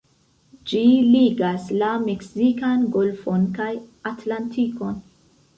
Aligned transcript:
Ĝi 0.71 0.79
ligas 1.15 1.67
la 1.81 1.91
Meksikan 2.07 2.89
Golfon 2.97 3.47
kaj 3.59 3.71
Atlantikon. 4.15 4.99